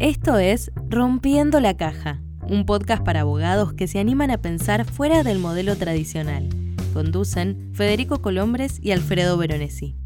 [0.00, 5.24] Esto es Rompiendo la Caja, un podcast para abogados que se animan a pensar fuera
[5.24, 6.48] del modelo tradicional.
[6.94, 9.96] Conducen Federico Colombres y Alfredo Veronesi.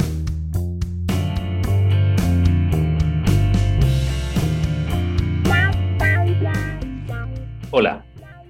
[7.71, 8.07] Hola,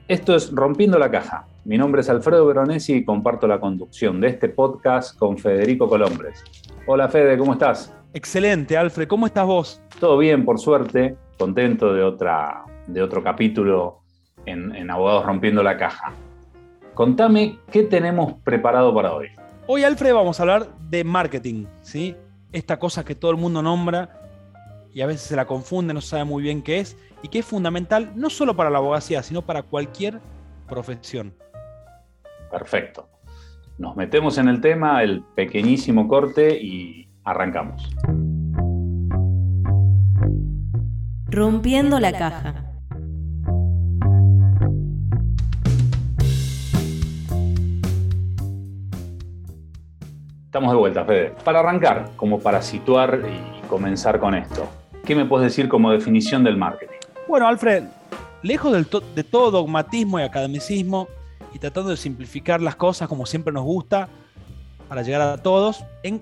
[0.07, 1.49] esto es Rompiendo la Caja.
[1.65, 6.45] Mi nombre es Alfredo Veronesi y comparto la conducción de este podcast con Federico Colombres.
[6.87, 7.93] Hola Fede, ¿cómo estás?
[8.15, 9.09] Excelente, Alfred.
[9.09, 9.82] ¿Cómo estás vos?
[9.99, 11.17] Todo bien, por suerte.
[11.39, 14.03] Contento de, otra, de otro capítulo
[14.45, 16.13] en, en Abogados Rompiendo la Caja.
[16.95, 19.29] Contame qué tenemos preparado para hoy.
[19.67, 22.14] Hoy, Alfred, vamos a hablar de marketing, ¿sí?
[22.53, 24.21] Esta cosa que todo el mundo nombra
[24.93, 27.47] y a veces se la confunde, no sabe muy bien qué es, y que es
[27.47, 30.21] fundamental no solo para la abogacía, sino para cualquier
[30.69, 31.35] profesión.
[32.50, 33.08] Perfecto.
[33.78, 37.89] Nos metemos en el tema, el pequeñísimo corte y arrancamos.
[41.27, 42.69] Rompiendo la caja.
[50.47, 51.34] Estamos de vuelta, Fede.
[51.44, 54.69] Para arrancar, como para situar y comenzar con esto,
[55.04, 56.97] ¿qué me puedes decir como definición del marketing?
[57.27, 57.84] Bueno, Alfred,
[58.42, 61.08] lejos del to- de todo dogmatismo y academicismo
[61.54, 64.08] y tratando de simplificar las cosas como siempre nos gusta
[64.88, 66.20] para llegar a todos, en-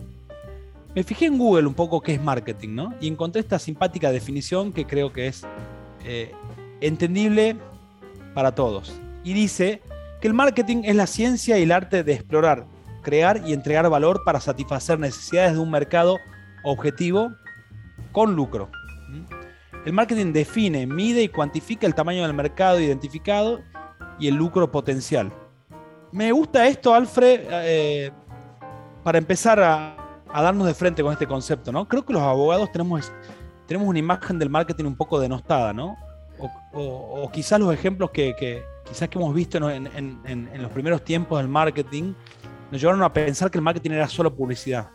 [0.94, 2.94] me fijé en Google un poco qué es marketing, ¿no?
[3.00, 5.46] Y encontré esta simpática definición que creo que es
[6.04, 6.32] eh,
[6.80, 7.56] entendible
[8.34, 9.00] para todos.
[9.22, 9.82] Y dice
[10.20, 12.66] que el marketing es la ciencia y el arte de explorar,
[13.02, 16.18] crear y entregar valor para satisfacer necesidades de un mercado
[16.64, 17.30] objetivo
[18.12, 18.70] con lucro.
[19.08, 19.86] ¿Mm?
[19.86, 23.60] El marketing define, mide y cuantifica el tamaño del mercado identificado
[24.18, 25.32] y el lucro potencial.
[26.12, 28.10] Me gusta esto, Alfred, eh,
[29.02, 29.99] para empezar a,
[30.32, 31.86] a darnos de frente con este concepto, ¿no?
[31.88, 33.12] Creo que los abogados tenemos,
[33.66, 35.96] tenemos una imagen del marketing un poco denostada, ¿no?
[36.72, 38.34] O, quizás los ejemplos que,
[38.88, 42.14] quizás que hemos visto en los primeros tiempos del marketing
[42.70, 44.88] nos llevaron a pensar que el marketing era solo publicidad.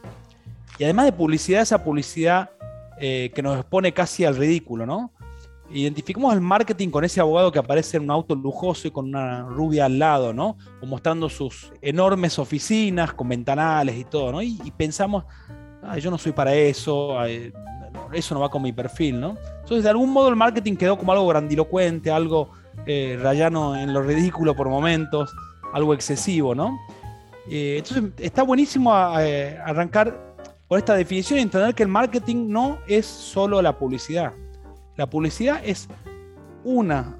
[0.78, 2.50] Y además de publicidad, esa publicidad
[3.00, 5.12] eh, que nos expone casi al ridículo, ¿no?
[5.72, 9.44] Identificamos el marketing con ese abogado que aparece en un auto lujoso y con una
[9.44, 10.58] rubia al lado, ¿no?
[10.82, 14.42] O mostrando sus enormes oficinas con ventanales y todo, ¿no?
[14.42, 15.26] Y, pensamos,
[15.82, 17.18] "Ay, yo no soy para eso,
[18.14, 19.38] eso no va con mi perfil, ¿no?
[19.62, 22.52] Entonces, de algún modo el marketing quedó como algo grandilocuente, algo
[22.86, 25.34] eh, rayano en lo ridículo por momentos,
[25.74, 26.78] algo excesivo, ¿no?
[27.50, 30.36] Eh, entonces, está buenísimo eh, arrancar
[30.68, 34.34] por esta definición y entender que el marketing no es solo la publicidad.
[34.98, 35.88] La publicidad es
[36.64, 37.18] una,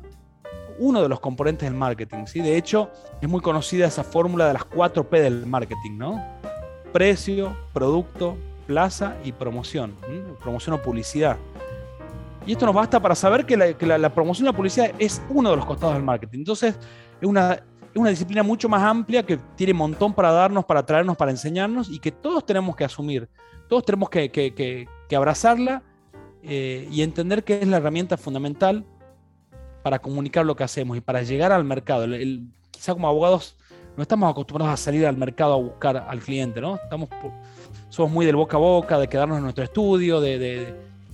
[0.80, 2.26] uno de los componentes del marketing.
[2.26, 2.42] ¿sí?
[2.42, 2.90] De hecho,
[3.22, 6.24] es muy conocida esa fórmula de las 4 P del marketing, ¿no?
[6.94, 8.38] Precio, producto,
[8.68, 9.96] plaza y promoción.
[10.42, 11.38] Promoción o publicidad.
[12.46, 15.56] Y esto nos basta para saber que, la, promoción y la publicidad es uno de
[15.58, 16.40] los costados del marketing.
[16.40, 16.76] Entonces,
[17.20, 17.62] es una, es
[17.96, 21.90] una disciplina mucho más amplia que tiene un montón para darnos, para traernos, para enseñarnos
[21.90, 23.28] y que todos tenemos que asumir.
[23.68, 25.82] Todos tenemos que- que- que abrazarla
[26.48, 28.86] eh, y entender que es la herramienta fundamental
[29.84, 32.04] para comunicar lo que hacemos y para llegar al mercado.
[32.06, 33.56] El- el- quizá como abogados
[33.98, 36.76] no estamos acostumbrados a salir al mercado a buscar al cliente, ¿no?
[36.76, 37.32] Estamos, por-
[37.90, 40.74] somos muy del boca a boca, de quedarnos en nuestro estudio, de,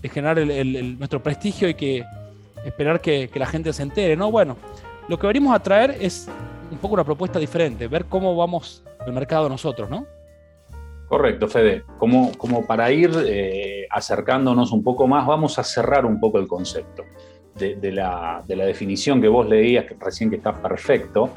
[0.10, 2.04] generar el- el- el- nuestro prestigio y que
[2.66, 4.32] esperar que, que la gente se entere, ¿no?
[4.32, 4.58] Bueno,
[5.08, 6.28] lo que venimos a traer es
[6.72, 10.06] un poco una propuesta diferente, ver cómo vamos al mercado nosotros, ¿no?
[11.12, 11.84] Correcto, Fede.
[11.98, 17.04] Como, para ir eh, acercándonos un poco más, vamos a cerrar un poco el concepto
[17.54, 21.32] de, la, de la definición que vos leías, que recién que está perfecto.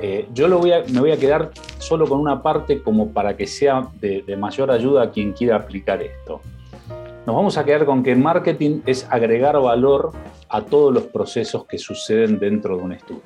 [0.00, 4.22] Eh, yo me voy a quedar solo con una parte como para que sea de,
[4.22, 6.40] de mayor ayuda a quien quiera aplicar esto.
[7.26, 10.12] Nos vamos a quedar con que marketing es agregar valor
[10.48, 13.20] a todos los procesos que suceden dentro de un estudio,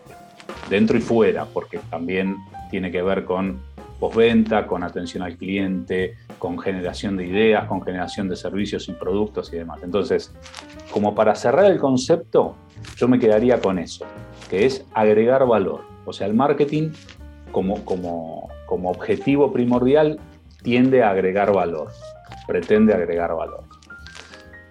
[0.68, 2.38] dentro y fuera, porque también
[2.72, 3.60] tiene que ver con
[4.02, 9.52] postventa, con atención al cliente, con generación de ideas, con generación de servicios y productos
[9.52, 9.80] y demás.
[9.84, 10.34] Entonces,
[10.90, 12.56] como para cerrar el concepto,
[12.96, 14.04] yo me quedaría con eso,
[14.50, 15.82] que es agregar valor.
[16.04, 16.90] O sea, el marketing
[17.52, 20.18] como, como, como objetivo primordial
[20.64, 21.92] tiende a agregar valor,
[22.48, 23.62] pretende agregar valor.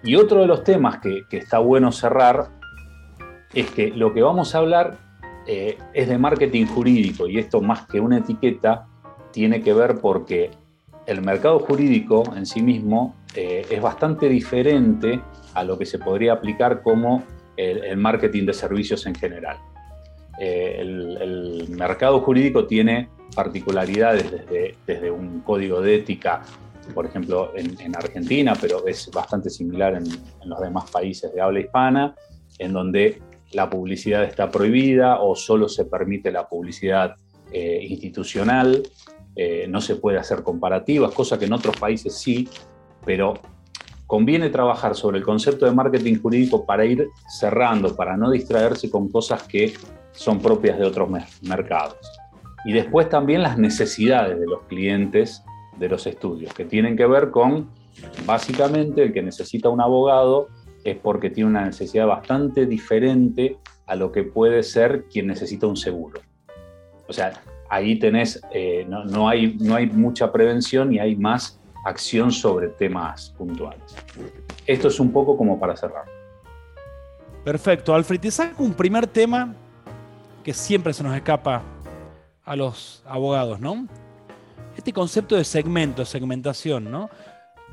[0.02, 2.48] Y otro de los temas que, que está bueno cerrar
[3.54, 4.98] es que lo que vamos a hablar
[5.46, 8.88] eh, es de marketing jurídico y esto más que una etiqueta
[9.32, 10.50] tiene que ver porque
[11.06, 15.20] el mercado jurídico en sí mismo eh, es bastante diferente
[15.54, 17.24] a lo que se podría aplicar como
[17.56, 19.58] el, marketing de servicios en general.
[20.38, 26.42] Eh, el, el mercado jurídico tiene particularidades desde, desde un código de ética
[26.94, 30.04] por ejemplo, en, Argentina, pero es bastante similar en,
[30.44, 32.14] los demás países de habla hispana,
[32.58, 37.14] en donde la publicidad está prohibida o solo se permite la publicidad
[37.52, 38.82] eh, institucional,
[39.34, 42.48] eh, no se puede hacer comparativas, cosa que en otros países sí,
[43.04, 43.34] pero
[44.06, 49.08] conviene trabajar sobre el concepto de marketing jurídico para ir cerrando, para no distraerse con
[49.08, 49.72] cosas que
[50.12, 51.08] son propias de otros
[51.42, 51.96] mercados.
[52.64, 55.42] Y después también las necesidades de los clientes
[55.78, 57.70] de los estudios, que tienen que ver con,
[58.26, 60.48] básicamente, el que necesita un abogado
[60.84, 63.56] es porque tiene una necesidad bastante diferente
[63.86, 66.20] a lo que puede ser quien necesita un seguro.
[67.08, 67.32] O sea,
[67.72, 73.30] ahí tenés, eh, no, hay, no hay mucha prevención y hay más acción sobre temas
[73.38, 73.96] puntuales.
[74.66, 76.04] Esto es un poco como para cerrar.
[77.42, 79.54] Perfecto, Alfred, te saco un primer tema
[80.44, 81.62] que siempre se nos escapa
[82.44, 83.88] a los abogados, ¿no?
[84.76, 87.08] Este concepto de segmento, segmentación, ¿no?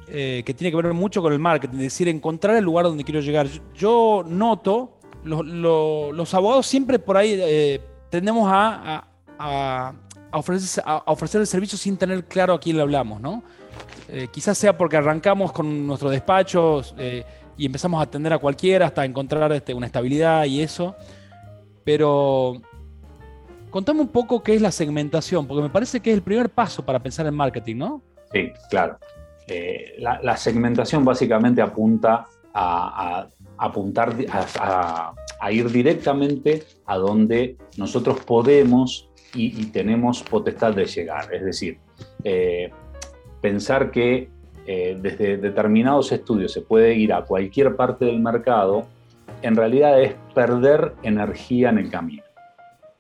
[0.07, 3.04] Eh, que tiene que ver mucho con el marketing, es decir, encontrar el lugar donde
[3.04, 3.48] quiero llegar.
[3.75, 9.09] Yo noto, los abogados siempre por ahí eh, tendemos a,
[10.32, 13.44] ofrecer, el servicio sin tener claro a quién le hablamos, ¿no?
[14.08, 16.96] Eh, quizás sea porque arrancamos con nuestros despachos
[17.58, 20.96] y empezamos a atender a cualquiera hasta encontrar este, una estabilidad y eso.
[21.84, 22.62] Pero
[23.70, 26.86] contame un poco qué es la segmentación, porque me parece que es el primer paso
[26.86, 28.02] para pensar en marketing, ¿no?
[28.32, 28.98] Sí, claro.
[29.48, 33.28] Eh, la, segmentación básicamente apunta a,
[33.58, 34.16] apuntar
[34.60, 35.14] a,
[35.52, 41.34] ir directamente a donde nosotros podemos y, tenemos potestad de llegar.
[41.34, 41.78] Es decir,
[42.24, 42.72] eh,
[43.42, 44.30] pensar que
[44.66, 48.88] eh, desde determinados estudios se puede ir a cualquier parte del mercado,
[49.42, 52.24] en realidad es perder energía en el camino.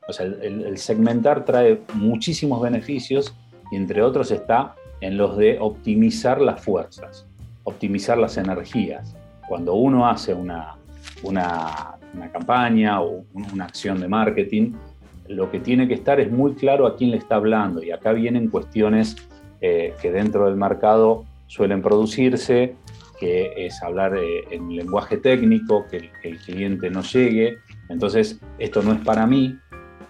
[0.07, 3.35] O sea, el, segmentar trae muchísimos beneficios
[3.71, 7.27] y entre otros está en los de optimizar las fuerzas,
[7.63, 9.15] optimizar las energías.
[9.47, 10.75] Cuando uno hace una,
[11.21, 11.99] una,
[12.33, 13.23] campaña o
[13.53, 14.73] una acción de marketing,
[15.29, 17.83] lo que tiene que estar es muy claro a quién le está hablando.
[17.83, 19.15] Y acá vienen cuestiones
[19.61, 22.75] eh, que dentro del mercado suelen producirse,
[23.19, 27.59] que es hablar eh, en lenguaje técnico, que el, cliente no llegue.
[27.89, 29.55] Entonces, esto no es para mí.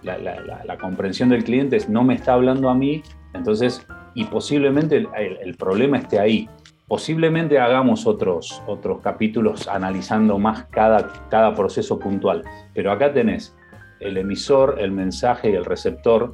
[0.03, 3.85] La, comprensión del cliente es no me está hablando a mí, entonces,
[4.15, 6.49] y posiblemente el, problema esté ahí.
[6.87, 12.43] Posiblemente hagamos otros, otros capítulos analizando más cada, cada proceso puntual,
[12.73, 13.53] pero acá tenés
[13.99, 16.31] el emisor, el mensaje y el receptor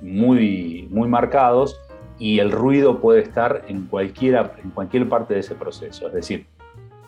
[0.00, 1.80] muy, muy marcados
[2.18, 6.06] y el ruido puede estar en, cualquiera, en cualquier parte de ese proceso.
[6.08, 6.46] Es decir,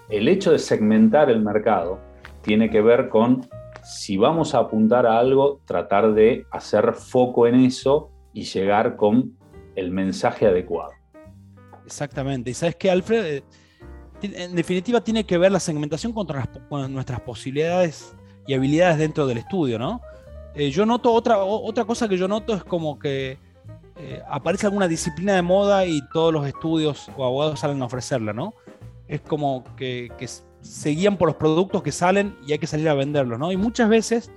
[0.08, 1.98] el hecho de segmentar el mercado
[2.42, 3.46] tiene que ver con
[3.82, 9.36] si vamos a apuntar a algo, tratar de hacer foco en eso y llegar con
[9.76, 10.90] el mensaje adecuado.
[11.84, 12.50] Exactamente.
[12.50, 13.44] Y sabes que, Alfred, eh,
[14.22, 16.26] en definitiva tiene que ver la segmentación con,
[16.92, 20.00] nuestras posibilidades y habilidades dentro del estudio, ¿no?
[20.56, 23.38] Eh, yo noto otra, otra cosa que yo noto es como que
[23.96, 28.32] eh, aparece alguna disciplina de moda y todos los estudios o abogados salen a ofrecerla,
[28.32, 28.54] ¿no?
[29.06, 30.10] Es como que,
[30.62, 33.52] se guían por los productos que salen y hay que salir a venderlos, ¿no?
[33.52, 34.30] Y muchas veces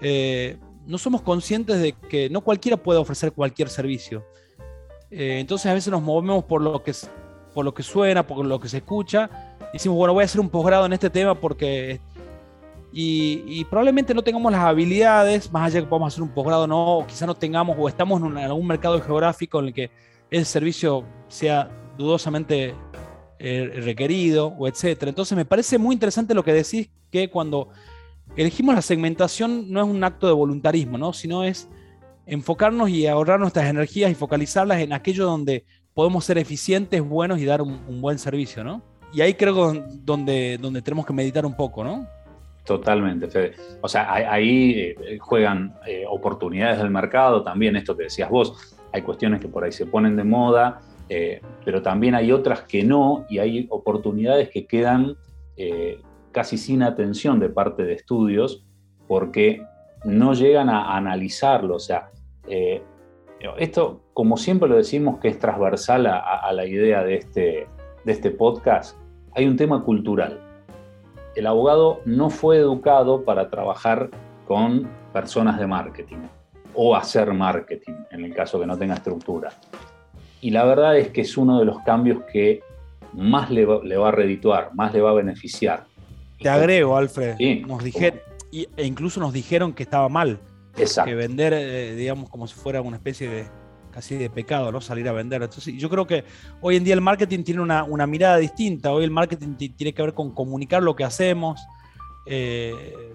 [0.00, 4.24] eh, no somos conscientes de que no cualquiera puede ofrecer cualquier servicio.
[5.14, 6.92] Entonces a veces nos movemos por lo, que,
[7.54, 9.30] por lo que suena, por lo que se escucha.
[9.70, 12.00] Y decimos, bueno, voy a hacer un posgrado en este tema porque
[12.94, 16.98] y, probablemente no tengamos las habilidades, más allá de que podamos hacer un posgrado no,
[16.98, 19.90] o quizá no tengamos, o estamos en, algún mercado geográfico en el que
[20.30, 22.74] el servicio sea dudosamente
[23.38, 25.08] eh, requerido, o etcétera.
[25.08, 27.68] Entonces me parece muy interesante lo que decís, que cuando
[28.36, 31.12] elegimos la segmentación no es un acto de voluntarismo, ¿no?
[31.12, 31.68] sino es
[32.26, 37.44] enfocarnos y ahorrar nuestras energías y focalizarlas en aquello donde podemos ser eficientes, buenos y
[37.44, 38.82] dar un, buen servicio, ¿no?
[39.12, 42.06] Y ahí creo donde, donde tenemos que meditar un poco, ¿no?
[42.64, 43.54] Totalmente, Fede.
[43.80, 49.02] O sea, ahí eh, juegan eh, oportunidades del mercado, también esto que decías vos, hay
[49.02, 53.26] cuestiones que por ahí se ponen de moda, eh, pero también hay otras que no,
[53.28, 55.16] y hay oportunidades que quedan
[56.32, 58.64] casi sin atención de parte de estudios,
[59.06, 59.64] porque
[60.04, 61.76] no llegan a analizarlo.
[61.76, 62.10] O sea,
[63.58, 67.68] esto, como siempre lo decimos, que es transversal a, la idea de este,
[68.04, 68.96] de este podcast,
[69.36, 70.41] hay un tema cultural
[71.34, 74.10] el abogado no fue educado para trabajar
[74.46, 76.18] con personas de marketing
[76.74, 79.50] o hacer marketing, en el caso que no tenga estructura.
[80.40, 82.62] Y la verdad es que es uno de los cambios que
[83.12, 85.84] más le va, a redituar, más le va a beneficiar.
[86.40, 87.36] Te agrego, Alfred.
[87.66, 88.20] nos dijeron,
[88.52, 90.40] e incluso nos dijeron que estaba mal.
[90.74, 93.44] Que vender, eh, digamos, como si fuera una especie de
[93.92, 94.80] casi de pecado, ¿no?
[94.80, 95.42] Salir a vender.
[95.42, 96.24] Entonces, yo creo que
[96.60, 98.92] hoy en día el marketing tiene una, mirada distinta.
[98.92, 101.60] Hoy el marketing tiene que ver con comunicar lo que hacemos,
[102.26, 102.72] eh,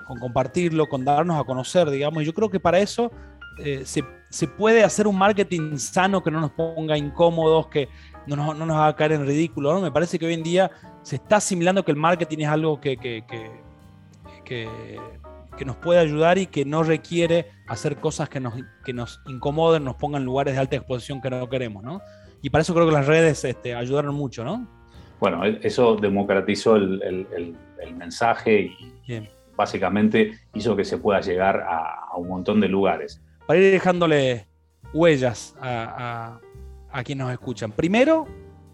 [0.07, 2.23] con compartirlo, con darnos a conocer, digamos.
[2.23, 3.11] Y yo creo que para eso
[3.59, 7.89] eh, se, puede hacer un marketing sano que no nos ponga incómodos, que
[8.27, 9.73] no nos, no nos haga caer en ridículo.
[9.73, 9.81] ¿no?
[9.81, 12.97] Me parece que hoy en día se está asimilando que el marketing es algo que,
[12.97, 13.23] que,
[15.65, 19.95] nos puede ayudar y que no requiere hacer cosas que nos, que nos incomoden, nos
[19.95, 21.83] pongan lugares de alta exposición que no queremos.
[21.83, 22.01] ¿no?
[22.41, 24.43] Y para eso creo que las redes este, ayudaron mucho.
[24.43, 24.67] ¿no?
[25.19, 28.71] Bueno, e, eso democratizó el, el, el, mensaje
[29.07, 33.71] y básicamente hizo que se pueda llegar a, a un montón de lugares para ir
[33.71, 34.45] dejándole
[34.93, 36.39] huellas a,
[37.03, 37.71] quienes nos escuchan.
[37.71, 38.27] Primero,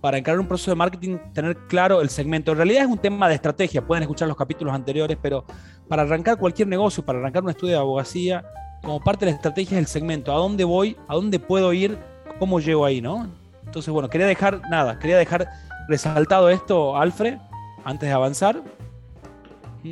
[0.03, 2.51] para encarar un proceso de marketing, tener claro el segmento.
[2.51, 5.45] En realidad es un tema de estrategia, pueden escuchar los capítulos anteriores, pero
[5.87, 8.43] para arrancar cualquier negocio, para arrancar un estudio de abogacía,
[8.81, 10.33] como parte de la estrategia es el segmento.
[10.33, 10.97] ¿A dónde voy?
[11.07, 11.97] ¿A dónde puedo ir?
[12.37, 12.99] ¿Cómo llego ahí?
[12.99, 13.29] ¿no?
[13.65, 15.47] Entonces, bueno, quería dejar, nada, quería dejar
[15.87, 17.37] resaltado esto, Alfred,
[17.85, 18.61] antes de avanzar.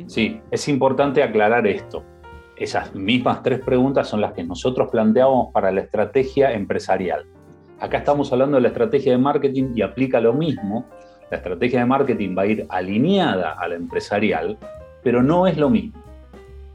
[0.08, 2.04] Sí, es importante aclarar esto
[2.62, 7.26] esas mismas tres preguntas son las que nosotros planteábamos para la estrategia empresarial.
[7.82, 10.86] Acá estamos hablando de la estrategia de marketing y aplica lo mismo.
[11.32, 14.56] La estrategia de marketing va a ir alineada a la empresarial,
[15.02, 16.00] pero no es lo mismo.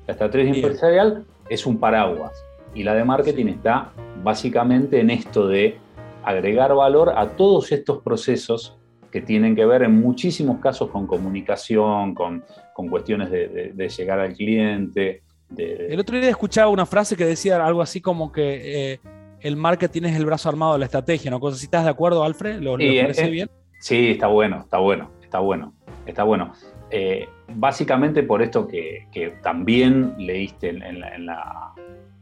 [0.05, 2.33] La estrategia empresarial es un paraguas
[2.75, 5.77] y la de marketing está básicamente en esto de
[6.25, 8.77] agregar valor a todos estos procesos
[9.09, 12.43] que tienen que ver en muchísimos casos con comunicación, con,
[12.89, 15.23] cuestiones de llegar al cliente,
[15.55, 18.99] el otro día escuchaba una frase que decía algo así como que eh,
[19.41, 21.39] el marketing es el brazo armado de la estrategia, ¿no?
[21.51, 23.50] si estás de acuerdo, Alfred, ¿lo, sí, parece bien?
[23.79, 25.74] Sí, está bueno, está bueno, está bueno,
[26.06, 26.53] está bueno.
[26.89, 29.08] Eh, básicamente por esto que,
[29.44, 31.74] también leíste en, la,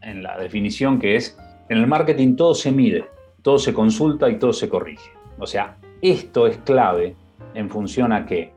[0.01, 1.37] en la definición, que es,
[1.69, 3.05] en el marketing todo se mide,
[3.41, 5.11] todo se consulta y todo se corrige.
[5.39, 7.15] O sea, esto es clave
[7.53, 8.53] en función a que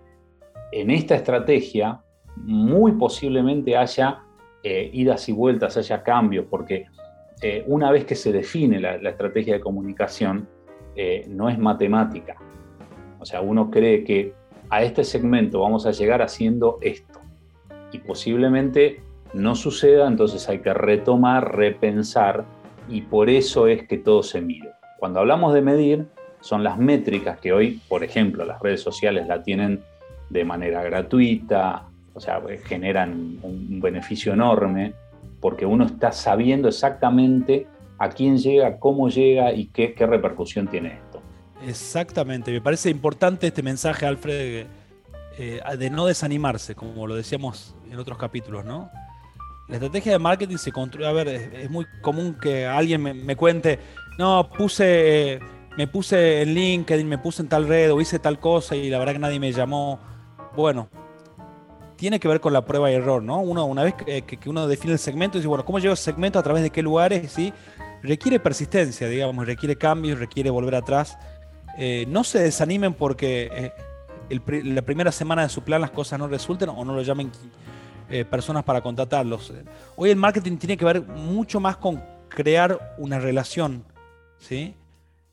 [0.73, 2.00] en esta estrategia
[2.37, 4.21] muy posiblemente haya
[4.62, 6.87] eh, idas y vueltas, haya cambios, porque
[7.40, 10.49] eh, una vez que se define la, estrategia de comunicación,
[10.97, 12.37] eh, no es matemática.
[13.21, 14.33] O sea, uno cree que
[14.71, 17.21] a este segmento vamos a llegar haciendo esto
[17.92, 19.00] y posiblemente
[19.35, 22.45] no suceda, entonces hay que retomar, repensar
[22.88, 24.73] y por eso es que todo se mide.
[24.99, 26.07] Cuando hablamos de medir,
[26.40, 29.83] son las métricas que hoy, por ejemplo, las redes sociales la tienen
[30.30, 34.95] de manera gratuita, o sea, generan un beneficio enorme
[35.40, 37.66] porque uno está sabiendo exactamente
[37.99, 41.21] a quién llega, cómo llega y qué, repercusión tiene esto.
[41.66, 44.66] Exactamente, me parece importante este mensaje, Alfred,
[45.38, 48.90] eh, de no desanimarse, como lo decíamos en otros capítulos, ¿no?
[49.68, 53.78] La estrategia de marketing se construye, a ver, es, muy común que alguien me, cuente,
[54.18, 55.40] no, puse,
[55.76, 58.99] me puse en LinkedIn, me puse en tal red o hice tal cosa y la
[58.99, 60.00] verdad que nadie me llamó.
[60.57, 60.88] Bueno,
[61.99, 63.40] tiene que ver con la prueba y error, ¿no?
[63.40, 66.38] Uno, una vez que, uno define el segmento, dice, bueno, ¿cómo llego a ese segmento?
[66.38, 67.33] ¿A través de qué lugares?
[67.33, 67.52] ¿Sí?
[68.05, 71.19] Requiere persistencia, digamos, requiere cambios, requiere volver atrás.
[71.76, 73.50] Eh, no se desanimen porque
[74.31, 77.33] eh, la primera semana de su plan las cosas no resulten o no lo llamen
[78.09, 79.52] eh, personas para contratarlos.
[79.97, 83.85] Hoy el marketing tiene que ver mucho más con crear una relación,
[84.38, 84.75] ¿sí?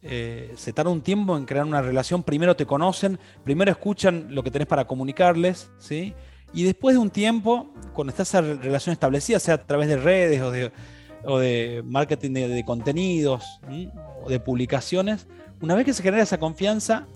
[0.02, 2.22] se tarda un tiempo en crear una relación.
[2.22, 6.14] Primero te conocen, primero escuchan lo que tenés para comunicarles, ¿sí?
[6.56, 10.42] Y después de un tiempo, cuando está esa relación establecida, sea a través de redes
[10.42, 13.60] o de, marketing de, contenidos
[14.24, 15.28] o de publicaciones,
[15.62, 17.08] una vez que se genera esa confianza,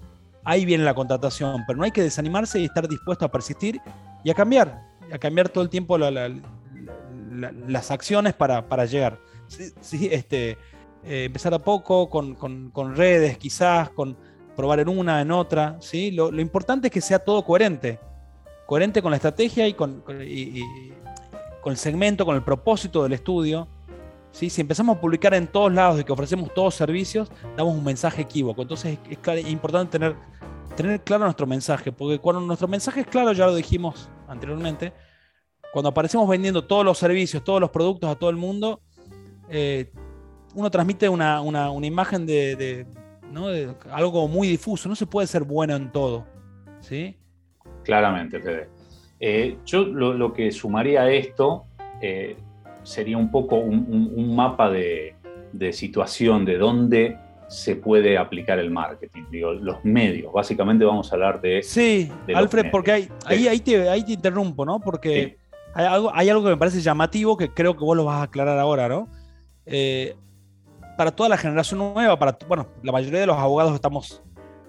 [0.44, 1.64] ahí viene la contratación.
[1.66, 3.80] Pero no hay que desanimarse y estar dispuesto a persistir
[4.26, 9.22] y a cambiar, a cambiar todo el tiempo las acciones para, llegar.
[9.48, 10.58] Sí, este,
[11.06, 14.18] eh, empezar a poco, con, redes quizás, con
[14.58, 15.78] probar en una, en otra.
[15.80, 16.12] ¿sí?
[16.12, 18.00] lo importante es que sea todo coherente
[18.70, 23.68] coherente con la estrategia y con, el segmento, con el propósito del estudio.
[24.32, 24.52] ¿sí?
[24.52, 28.22] Si empezamos a publicar en todos lados de que ofrecemos todos servicios, damos un mensaje
[28.22, 28.62] equívoco.
[28.62, 30.16] Entonces es, importante tener,
[30.78, 34.94] tener claro nuestro mensaje, porque cuando nuestro mensaje es claro, ya lo dijimos anteriormente,
[35.74, 38.82] cuando aparecemos vendiendo todos los servicios, todos los productos a todo el mundo,
[39.50, 39.92] eh,
[40.54, 41.42] uno transmite una,
[41.82, 42.86] imagen de, de,
[43.92, 44.88] algo muy difuso.
[44.88, 46.28] No se puede ser bueno en todo.
[46.82, 47.19] ¿sí?
[47.90, 48.70] Claramente, Fede.
[49.20, 51.66] Eh, yo lo, que sumaría a esto
[52.02, 52.38] eh,
[52.84, 55.16] sería un poco un, mapa de,
[55.72, 57.18] situación de dónde
[57.48, 60.32] se puede aplicar el marketing, digo, los medios.
[60.32, 61.64] Básicamente vamos a hablar de.
[61.64, 64.80] Sí, Alfred, porque hay, ahí, ahí, te, ahí, te, interrumpo, ¿no?
[64.80, 65.40] Porque
[65.74, 68.24] hay, algo, hay algo que me parece llamativo que creo que vos lo vas a
[68.24, 69.10] aclarar ahora, ¿no?
[69.66, 70.16] Eh,
[70.96, 74.22] para toda la generación nueva, para, bueno, la mayoría de los abogados estamos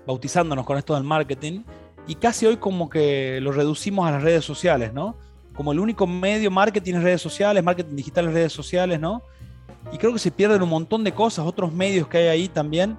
[0.07, 1.65] bautizándonos con esto del marketing
[2.07, 5.15] y casi hoy como que lo reducimos a las redes sociales, ¿no?
[5.55, 9.23] Como el único medio marketing es redes sociales, marketing digital es redes sociales, ¿no?
[9.93, 12.97] Y creo que se pierden un montón de cosas, otros medios que hay ahí también.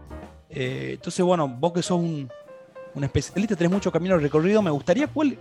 [0.50, 2.30] Eh, entonces, bueno, vos que sos un,
[2.94, 5.38] un especialista, tenés mucho camino recorrido, me gustaría, cuál,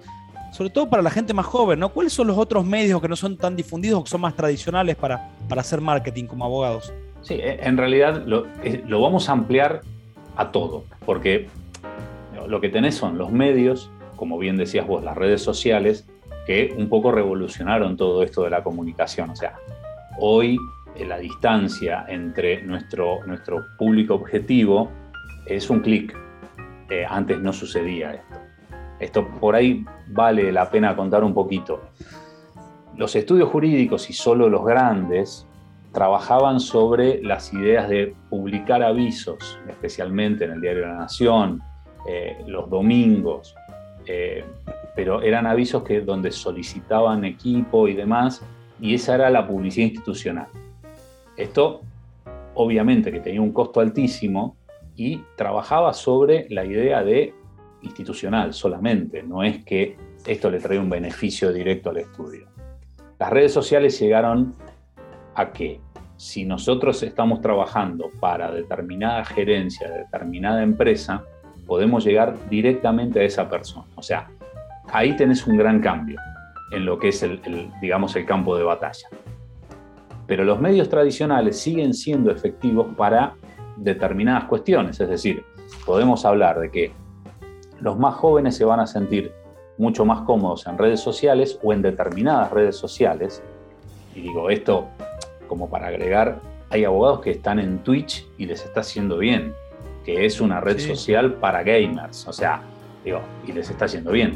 [0.53, 1.91] sobre todo para la gente más joven, ¿no?
[1.91, 4.97] ¿Cuáles son los otros medios que no son tan difundidos o que son más tradicionales
[4.97, 6.93] para, para hacer marketing como abogados?
[7.23, 8.47] Sí, en realidad lo,
[8.87, 9.83] lo vamos a ampliar
[10.37, 11.49] a todo, porque
[12.47, 16.07] lo que tenés son los medios, como bien decías vos, las redes sociales,
[16.47, 19.31] que un poco revolucionaron todo esto de la comunicación.
[19.31, 19.55] O sea,
[20.19, 20.59] hoy
[20.95, 24.91] eh, la distancia entre nuestro, nuestro público objetivo
[25.47, 26.17] es un clic.
[26.91, 28.41] Eh, antes no sucedía esto.
[28.99, 31.81] Esto por ahí vale la pena contar un poquito.
[32.97, 35.47] Los estudios jurídicos y solo los grandes
[35.93, 41.63] trabajaban sobre las ideas de publicar avisos, especialmente en el Diario de la Nación,
[42.07, 43.55] eh, los domingos,
[44.07, 44.45] eh,
[44.95, 48.43] pero eran avisos que, donde solicitaban equipo y demás,
[48.81, 50.49] y esa era la publicidad institucional.
[51.37, 51.83] Esto,
[52.55, 54.57] obviamente, que tenía un costo altísimo
[54.97, 57.35] y trabajaba sobre la idea de
[57.83, 62.47] institucional solamente, no es que esto le trae un beneficio directo al estudio.
[63.19, 64.55] Las redes sociales llegaron
[65.35, 65.81] a que
[66.17, 71.25] si nosotros estamos trabajando para determinada gerencia, determinada empresa,
[71.71, 73.87] podemos llegar directamente a esa persona.
[73.95, 74.29] O sea,
[74.93, 76.19] ahí tenés un gran cambio
[76.73, 77.41] en lo que es el,
[77.81, 79.07] digamos, el campo de batalla.
[80.27, 83.35] Pero los medios tradicionales siguen siendo efectivos para
[83.77, 85.45] determinadas cuestiones, es decir,
[85.87, 86.91] podemos hablar de que
[87.79, 89.33] los más jóvenes se van a sentir
[89.79, 93.45] mucho más cómodos en redes sociales o en determinadas redes sociales.
[94.17, 94.89] Y digo esto
[95.47, 99.55] como para agregar, hay abogados que están en Twitch y les está haciendo bien,
[100.05, 102.63] que es una red social para gamers, o sea,
[103.05, 104.35] digo, y les está haciendo bien.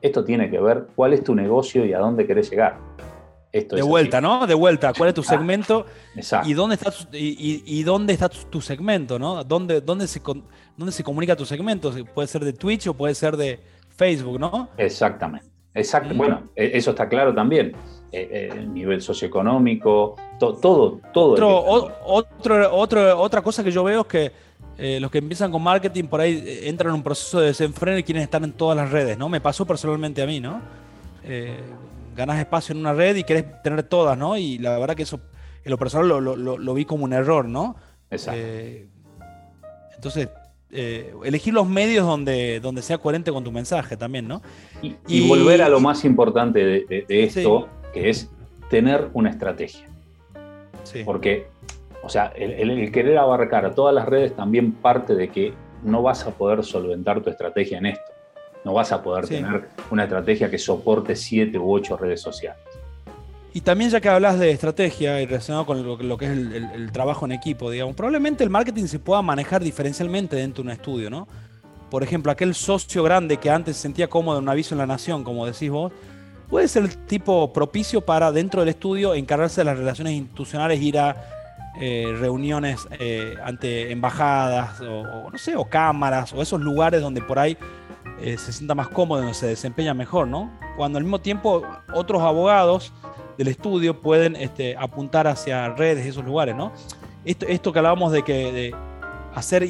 [0.00, 2.76] Esto tiene que ver cuál es tu negocio y a dónde querés llegar.
[3.50, 4.46] Esto de vuelta, ¿no?
[4.46, 5.86] De vuelta, ¿cuál es tu segmento?
[6.14, 6.48] Exacto.
[6.48, 9.42] ¿Y dónde está tu, y, dónde está tu, segmento, ¿no?
[9.42, 10.20] ¿Dónde, dónde, se,
[10.76, 11.92] ¿Dónde se comunica tu segmento?
[12.14, 13.58] Puede ser de Twitch o puede ser de
[13.96, 14.68] Facebook, ¿no?
[14.76, 15.48] Exactamente.
[15.74, 16.14] Exacto.
[16.14, 17.74] Bueno, e, eso está claro también.
[18.12, 21.00] Eh, el nivel socioeconómico, todo, todo.
[21.14, 24.32] Otro, otro, otra cosa que yo veo es que
[24.78, 27.98] eh, los que empiezan con marketing por ahí eh, entran en un proceso de desenfreno
[27.98, 29.28] y quieren estar en todas las redes, ¿no?
[29.28, 30.60] Me pasó personalmente a mí, ¿no?
[32.16, 34.36] ganas espacio en una red y querés tener todas, ¿no?
[34.36, 35.20] Y la verdad que eso,
[35.62, 37.76] en lo personal lo, lo vi como un error, ¿no?
[38.10, 38.40] Exacto.
[39.94, 40.28] entonces,
[40.70, 44.42] eh, elegir los medios donde, donde sea coherente con tu mensaje también, ¿no?
[44.82, 48.28] Y, volver a lo más importante de, esto, que es
[48.68, 49.86] tener una estrategia.
[51.06, 51.46] Porque,
[52.02, 56.26] o sea, el, querer abarcar a todas las redes también parte de que no vas
[56.26, 58.12] a poder solventar tu estrategia en esto.
[58.64, 62.60] No vas a poder tener una estrategia que soporte siete u ocho redes sociales.
[63.54, 67.24] Y también ya que hablas de estrategia y relacionado con lo, que es el, trabajo
[67.24, 71.26] en equipo, digamos, probablemente el marketing se pueda manejar diferencialmente dentro de un estudio, ¿no?
[71.90, 74.86] Por ejemplo, aquel socio grande que antes se sentía cómodo en un aviso en la
[74.86, 75.92] nación, como decís vos,
[76.50, 80.98] puede ser el tipo propicio para dentro del estudio encargarse de las relaciones institucionales, ir
[80.98, 81.37] a
[81.80, 87.38] eh, reuniones eh, ante embajadas o, no sé, o cámaras o esos lugares donde por
[87.38, 87.56] ahí
[88.20, 90.50] eh, se sienta más cómodo, donde se desempeña mejor, ¿no?
[90.76, 91.62] Cuando al mismo tiempo
[91.94, 92.92] otros abogados
[93.36, 96.72] del estudio pueden este, apuntar hacia redes y esos lugares, ¿no?
[97.24, 98.74] Esto, esto que hablábamos de que
[99.34, 99.64] hacer,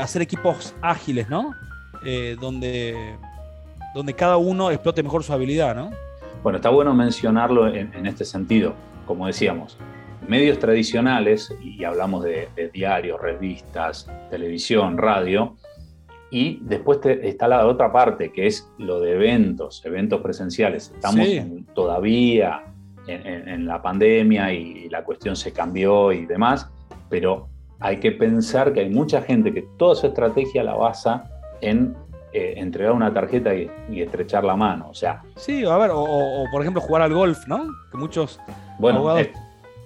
[0.00, 1.52] hacer equipos ágiles, ¿no?
[2.40, 3.16] Donde,
[3.94, 5.90] donde cada uno explote mejor su habilidad, ¿no?
[6.46, 8.74] Bueno, está bueno mencionarlo en, este sentido.
[9.04, 9.76] Como decíamos,
[10.28, 15.56] medios tradicionales, y hablamos de, diarios, revistas, televisión, radio,
[16.30, 20.92] y después está la otra parte, que es lo de eventos, eventos presenciales.
[20.94, 21.28] Estamos
[21.74, 22.64] todavía
[23.06, 26.68] en, la pandemia y la cuestión se cambió y demás,
[27.08, 31.24] pero hay que pensar que hay mucha gente que toda su estrategia la basa
[31.60, 31.94] en
[32.32, 34.88] eh, entregar una tarjeta y, estrechar la mano.
[34.90, 35.22] O sea.
[35.36, 37.66] Sí, a ver, o, por ejemplo jugar al golf, ¿no?
[37.90, 38.40] Que muchos.
[38.78, 39.16] Bueno,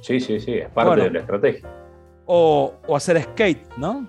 [0.01, 1.69] sí, sí, sí, es parte de la estrategia.
[2.27, 4.07] O, hacer skate, ¿no?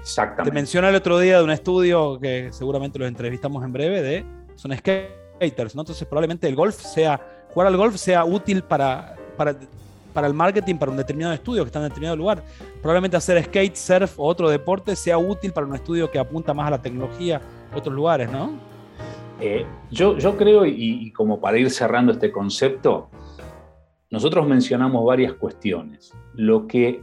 [0.00, 0.50] Exactamente.
[0.50, 4.24] Te mencioné el otro día de un estudio que seguramente los entrevistamos en breve, de
[4.54, 5.82] son skaters, ¿no?
[5.82, 7.20] Entonces probablemente el golf sea
[7.52, 11.78] jugar al golf sea útil para, para, el marketing, para un determinado estudio que está
[11.80, 12.42] en determinado lugar.
[12.80, 16.68] Probablemente hacer skate, surf o otro deporte sea útil para un estudio que apunta más
[16.68, 17.40] a la tecnología,
[17.74, 18.52] otros lugares, ¿no?
[19.40, 23.08] Eh, yo, yo creo, y, como para ir cerrando este concepto,
[24.10, 26.12] nosotros mencionamos varias cuestiones.
[26.34, 27.02] Lo que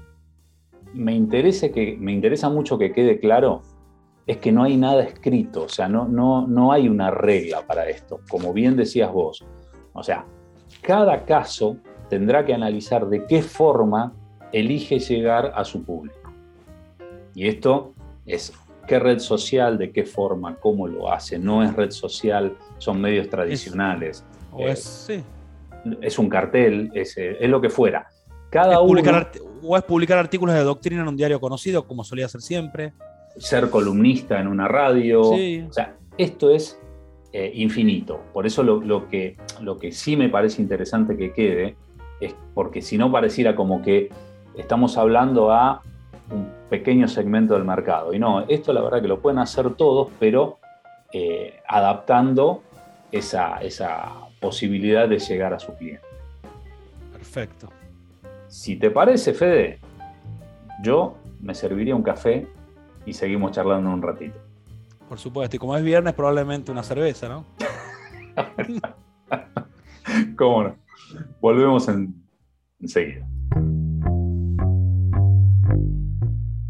[0.93, 3.62] me interesa, que, me interesa mucho que quede claro
[4.26, 7.88] es que no hay nada escrito, o sea, no, no, no hay una regla para
[7.88, 9.46] esto, como bien decías vos.
[9.93, 10.26] O sea,
[10.82, 11.78] cada caso
[12.10, 14.13] tendrá que analizar de qué forma
[14.52, 16.34] elige llegar a su público.
[17.36, 17.93] Y esto
[18.26, 18.54] es
[18.86, 21.39] qué red social, de qué forma, cómo lo hace.
[21.39, 24.26] No es red social, son medios tradicionales.
[24.58, 25.24] Es, eh,
[26.02, 28.08] es un cartel, es, eh, es, lo que fuera.
[28.50, 32.41] Cada publicar, o es publicar artículos de doctrina en un diario conocido, como solía ser
[32.41, 32.93] siempre.
[33.38, 35.21] Ser columnista en una radio.
[35.21, 36.80] O sea, esto es
[37.34, 38.21] eh, infinito.
[38.34, 41.76] Por eso lo, que, lo que sí me parece interesante que quede
[42.19, 44.10] es porque si no pareciera como que
[44.56, 45.82] estamos hablando a
[46.32, 48.13] un pequeño segmento del mercado.
[48.13, 50.58] Y no, esto la verdad que lo pueden hacer todos, pero
[51.13, 52.63] eh, adaptando
[53.12, 56.06] esa, esa posibilidad de llegar a su cliente.
[57.12, 57.71] Perfecto.
[58.47, 59.80] Si te parece, Fede,
[60.82, 62.47] yo me serviría un café
[63.06, 64.38] y seguimos charlando un ratito.
[65.08, 67.45] Por supuesto, y como es viernes, probablemente una cerveza, ¿no?
[70.38, 70.76] ¿Cómo no?
[71.39, 72.13] Volvemos en,
[72.80, 73.28] enseguida.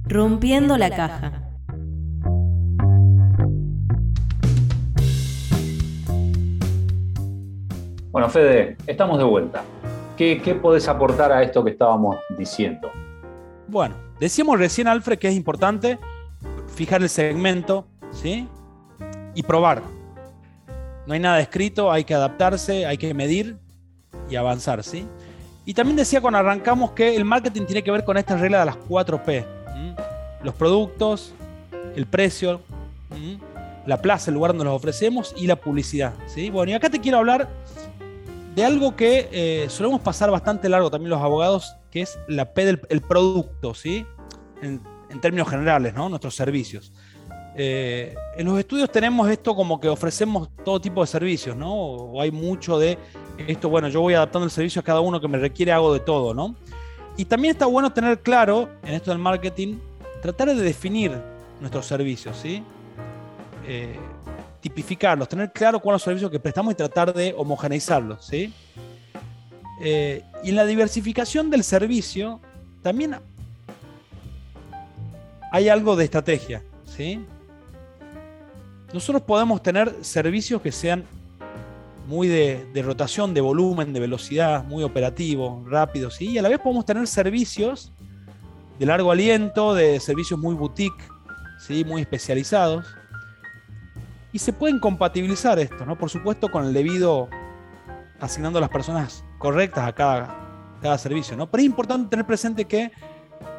[0.03, 1.46] Rompiendo la caja.
[8.17, 9.62] Bueno, Fede, estamos de vuelta.
[10.17, 12.89] ¿Qué, ¿Qué, podés aportar a esto que estábamos diciendo?
[13.67, 15.99] Bueno, decíamos recién, Alfred, que es importante
[16.73, 18.47] fijar el segmento, ¿sí?
[19.36, 19.84] Y probar.
[21.06, 23.56] No hay nada escrito, hay que adaptarse, hay que medir
[24.32, 25.08] y avanzar, ¿sí?
[25.63, 28.65] Y también decía cuando arrancamos que el marketing tiene que ver con esta regla de
[28.65, 29.45] las 4 P.
[30.41, 31.36] Los productos,
[31.95, 32.62] el precio,
[33.86, 36.49] la plaza, el lugar donde los ofrecemos y la publicidad, ¿sí?
[36.49, 37.47] Bueno, y acá te quiero hablar
[38.58, 42.65] de algo que eh, solemos pasar bastante largo también los abogados, que es la P
[42.65, 44.04] del el producto, ¿sí?
[44.63, 46.10] En, en términos generales, ¿no?
[46.10, 46.91] Nuestros servicios.
[47.56, 51.72] Eh, en los estudios tenemos esto como que ofrecemos todo tipo de servicios, ¿no?
[51.72, 52.98] O hay mucho de
[53.48, 56.00] esto, bueno, yo voy adaptando el servicio a cada uno que me requiere, hago de
[56.00, 56.56] todo, ¿no?
[57.15, 59.78] Y también está bueno tener claro, en esto del marketing,
[60.24, 61.15] tratar de definir
[61.60, 62.63] nuestros servicios, ¿sí?
[63.67, 64.00] Eh,
[64.60, 68.54] tipificarlos, tener claro cuáles son los servicios que prestamos y tratar de homogeneizarlos, ¿sí?
[69.82, 72.39] Eh, y en la diversificación del servicio
[72.82, 73.15] también
[75.52, 77.24] hay algo de estrategia, ¿sí?
[78.93, 81.04] Nosotros podemos tener servicios que sean
[82.08, 86.86] muy de, rotación, de volumen, de velocidad, muy operativos, rápidos, y a la vez podemos
[86.86, 87.91] tener servicios
[88.80, 91.04] de largo aliento, de servicios muy boutique,
[91.60, 91.84] ¿sí?
[91.84, 92.86] muy especializados.
[94.33, 95.97] Y se pueden compatibilizar esto, ¿no?
[95.97, 97.29] Por supuesto, con el debido
[98.19, 100.35] asignando a las personas correctas a cada,
[100.81, 101.49] cada servicio, ¿no?
[101.49, 102.91] Pero es importante tener presente que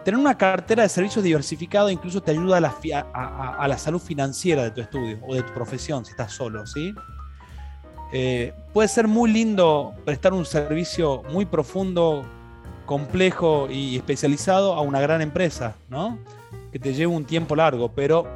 [0.05, 4.81] tener una cartera de servicios diversificado incluso te ayuda a la, salud financiera de tu
[4.81, 6.95] estudio o de tu profesión si estás solo, ¿sí?
[8.13, 12.25] Eh, puede ser muy lindo prestar un servicio muy profundo,
[12.87, 16.19] complejo y especializado a una gran empresa, ¿no?
[16.73, 18.27] Que te lleve un tiempo largo, pero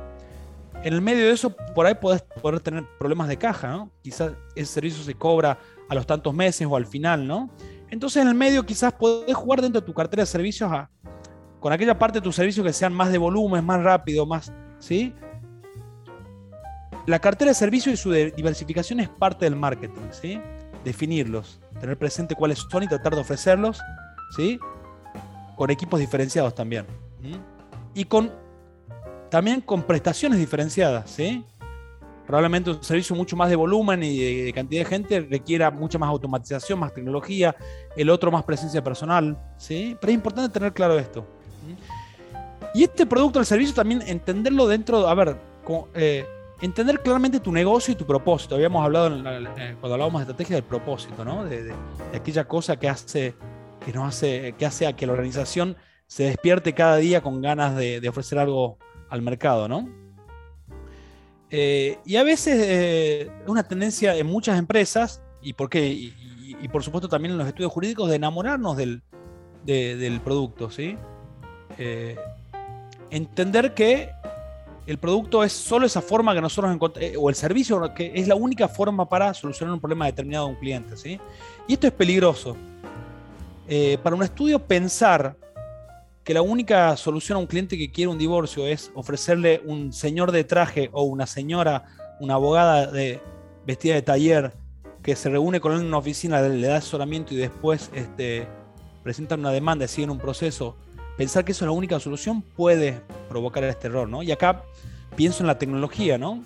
[0.82, 3.90] en el medio de eso por ahí podés poder tener problemas de caja, ¿no?
[4.02, 7.50] Quizás ese servicio se cobra a los tantos meses o al final, ¿no?
[7.90, 10.90] Entonces en el medio quizás podés jugar dentro de tu cartera de servicios a,
[11.60, 15.14] con aquella parte de tus servicios que sean más de volumen, más rápido, más, ¿sí?
[17.06, 20.40] La cartera de servicios y su diversificación es parte del marketing, ¿sí?
[20.84, 23.80] Definirlos, tener presente cuáles son y tratar de ofrecerlos,
[24.36, 24.58] ¿sí?
[25.56, 26.86] Con equipos diferenciados también.
[27.94, 28.32] Y con
[29.32, 31.42] también con prestaciones diferenciadas, ¿sí?
[32.26, 36.10] Probablemente un servicio mucho más de volumen y de, cantidad de gente requiera mucha más
[36.10, 37.56] automatización, más tecnología,
[37.96, 39.96] el otro más presencia personal, ¿sí?
[39.98, 41.24] Pero es importante tener claro esto.
[42.74, 45.38] Y este producto o servicio también entenderlo dentro, a ver,
[45.94, 46.26] eh,
[46.60, 48.56] entender claramente tu negocio y tu propósito.
[48.56, 51.46] Habíamos hablado eh, cuando hablábamos de estrategia del propósito, ¿no?
[51.46, 51.72] De,
[52.14, 53.34] aquella cosa que hace,
[53.82, 57.74] que nos hace, que hace a que la organización se despierte cada día con ganas
[57.74, 58.76] de, ofrecer algo
[59.12, 59.88] al mercado, ¿no?
[61.50, 66.82] Eh, y a veces es una tendencia en muchas empresas, y por qué, y, por
[66.82, 69.02] supuesto también en los estudios jurídicos, de enamorarnos del,
[69.64, 70.96] del producto, ¿sí?
[71.76, 72.16] Eh,
[73.10, 74.10] entender que
[74.86, 78.26] el producto es solo esa forma que nosotros encontramos, eh, o el servicio que es
[78.26, 80.96] la única forma para solucionar un problema determinado de un cliente.
[80.96, 81.20] ¿sí?
[81.68, 82.56] Y esto es peligroso.
[83.68, 85.36] Eh, para un estudio pensar
[86.24, 90.32] que la única solución a un cliente que quiere un divorcio es ofrecerle un señor
[90.32, 91.84] de traje o una señora,
[92.20, 93.20] una abogada de,
[93.66, 94.52] vestida de taller
[95.02, 98.46] que se reúne con él en una oficina, le da asesoramiento y después este,
[99.02, 100.76] presentan una demanda y siguen un proceso
[101.16, 104.22] pensar que eso es la única solución puede provocar este error, ¿no?
[104.22, 104.62] Y acá
[105.16, 106.42] pienso en la tecnología, ¿no?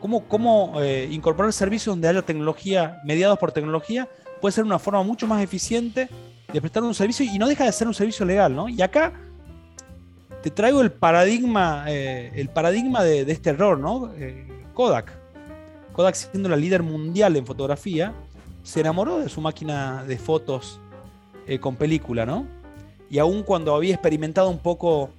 [0.00, 4.08] ¿Cómo, eh, incorporar servicios donde haya tecnología, mediados por tecnología,
[4.40, 6.08] puede ser una forma mucho más eficiente
[6.52, 8.68] de prestar un servicio y no deja de ser un servicio legal, ¿no?
[8.68, 9.12] Y acá
[10.42, 14.10] te traigo el paradigma, eh, el paradigma de, este error, ¿no?
[14.16, 15.12] Eh, Kodak.
[15.92, 18.12] Kodak siendo la líder mundial en fotografía,
[18.62, 20.80] se enamoró de su máquina de fotos
[21.60, 22.46] con película, ¿no?
[23.10, 25.10] Y aún cuando había experimentado un poco,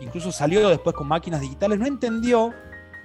[0.00, 2.54] incluso salió después con máquinas digitales, no entendió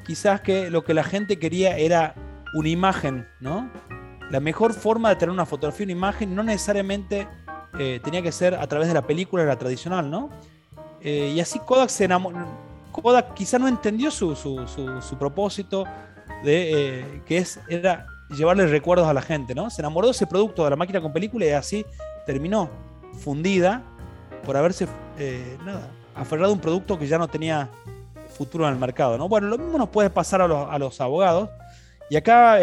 [0.06, 2.15] quizás que lo que la gente quería era
[2.54, 3.69] una imagen, ¿no?
[4.31, 7.27] La mejor forma de tener una fotografía, una imagen, no necesariamente
[7.77, 10.29] eh, tenía que ser a través de la película, la tradicional, ¿no?
[11.01, 12.47] Eh, y así Kodak se enamoró.
[12.93, 15.83] Kodak quizá no entendió su, propósito
[16.45, 19.69] de eh, que es, era llevarle recuerdos a la gente, ¿no?
[19.69, 21.85] Se enamoró de ese producto de la máquina con película y así
[22.25, 22.69] terminó
[23.19, 23.83] fundida
[24.45, 24.87] por haberse
[25.65, 27.69] nada, aferrado a un producto que ya no tenía
[28.37, 29.17] futuro en el mercado.
[29.17, 29.27] ¿no?
[29.27, 31.49] Bueno, lo mismo nos puede pasar a los, abogados.
[32.09, 32.59] Y acá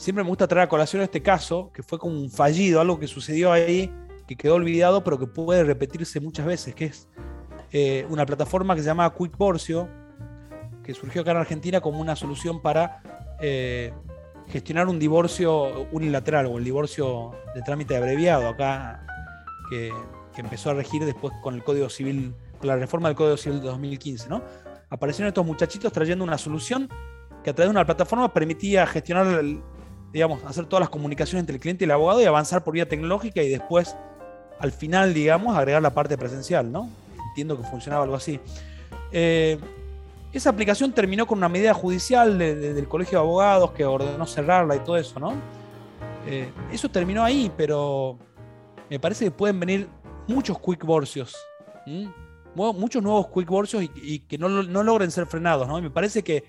[0.00, 3.06] siempre me gusta traer a colación este caso, que fue como un fallido, algo que
[3.06, 3.92] sucedió ahí,
[4.26, 7.06] que quedó olvidado, pero que puede repetirse muchas veces, que es
[7.70, 9.90] eh, una plataforma que se llama Quick Borcio,
[10.82, 13.02] que surgió acá en Argentina como una solución para
[13.42, 13.92] eh,
[14.48, 19.04] gestionar un divorcio unilateral o el divorcio de trámite abreviado acá,
[19.68, 19.92] que,
[20.34, 23.66] que empezó a regir después con el Código Civil la reforma del Código Civil de
[23.66, 24.42] 2015, ¿no?
[24.88, 26.88] Aparecieron estos muchachitos trayendo una solución
[27.44, 29.42] que a través de una plataforma permitía gestionar,
[30.12, 32.88] digamos, hacer todas las comunicaciones entre el cliente y el abogado y avanzar por vía
[32.88, 33.96] tecnológica y después,
[34.58, 36.88] al final, digamos, agregar la parte presencial, ¿no?
[37.28, 38.40] Entiendo que funcionaba algo así.
[39.12, 39.58] Eh,
[40.32, 44.80] esa aplicación terminó con una medida judicial del Colegio de Abogados que ordenó cerrarla y
[44.80, 45.34] todo eso, ¿no?
[46.26, 48.18] Eh, eso terminó ahí, pero
[48.88, 49.88] me parece que pueden venir
[50.28, 51.34] muchos quick borcios
[52.54, 55.68] muchos nuevos quick borcios y, que no, logren ser frenados.
[55.68, 55.80] ¿no?
[55.80, 56.44] me parece que,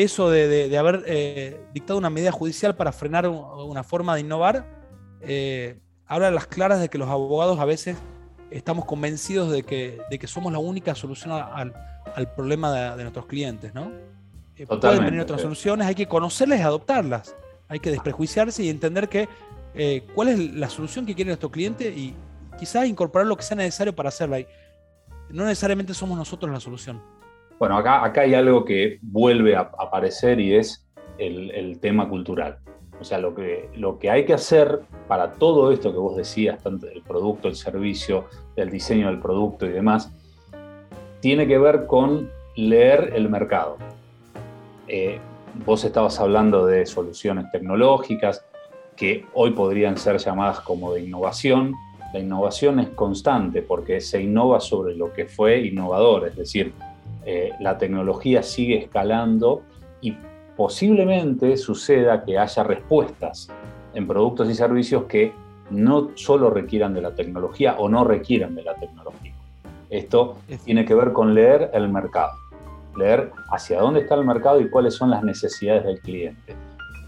[0.00, 4.66] eso de, haber eh, dictado una medida judicial para frenar una forma de innovar,
[5.20, 7.96] eh, habla a las claras de que los abogados a veces
[8.50, 11.72] estamos convencidos de que, de que somos la única solución al,
[12.34, 13.74] problema de, nuestros clientes.
[13.74, 13.92] ¿no?
[14.56, 17.34] Eh, pueden venir otras soluciones, hay que conocerlas y adoptarlas.
[17.68, 19.28] Hay que desprejuiciarse y entender que
[20.14, 22.14] cuál es la solución que quiere nuestro cliente y
[22.58, 24.38] quizás incorporar lo que sea necesario para hacerla
[25.30, 27.02] no necesariamente somos nosotros la solución.
[27.58, 30.86] Bueno, acá, acá hay algo que vuelve a aparecer y es
[31.18, 32.58] el, tema cultural.
[33.00, 36.62] O sea, lo que, lo que hay que hacer para todo esto que vos decías,
[36.62, 40.12] tanto el producto, el servicio, el diseño del producto y demás,
[41.20, 43.76] tiene que ver con leer el mercado.
[44.88, 45.18] Eh,
[45.64, 48.44] vos estabas hablando de soluciones tecnológicas
[48.96, 51.74] que hoy podrían ser llamadas como de innovación,
[52.12, 56.72] la innovación es constante porque se innova sobre lo que fue innovador, es decir,
[57.28, 59.62] eh, la tecnología sigue escalando
[60.00, 60.16] y
[60.56, 63.48] posiblemente suceda que haya respuestas
[63.94, 65.32] en productos y servicios que
[65.70, 69.32] no solo requieran de la tecnología o no requieran de la tecnología.
[69.90, 72.30] Esto tiene que ver con leer el mercado,
[72.96, 76.54] leer hacia dónde está el mercado y cuáles son las necesidades del cliente.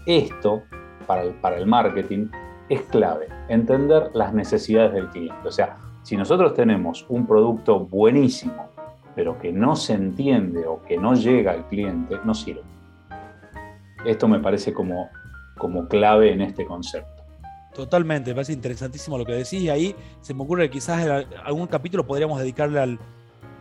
[0.05, 0.63] Esto,
[1.07, 2.27] para el, para el marketing,
[2.67, 5.47] es clave, entender las necesidades del cliente.
[5.47, 8.69] O sea, si nosotros tenemos un producto buenísimo,
[9.19, 12.63] pero que no se entiende o que no llega al cliente, no sirve.
[14.05, 15.09] Esto me parece como,
[15.57, 17.25] como clave en este concepto.
[17.73, 21.37] Totalmente, me parece interesantísimo lo que decís y ahí se me ocurre que quizás en
[21.43, 22.99] algún capítulo podríamos dedicarle al,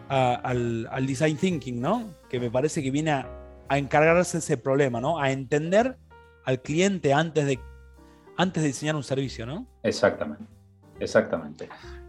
[0.08, 2.04] al, design thinking, ¿no?
[2.30, 3.28] Que me parece que viene a,
[3.68, 5.18] a encargarse ese problema, ¿no?
[5.18, 5.98] A entender
[6.44, 7.58] al cliente antes de
[8.36, 9.66] antes de diseñar un servicio, ¿no?
[9.82, 10.44] Exactamente,
[11.00, 11.68] exactamente.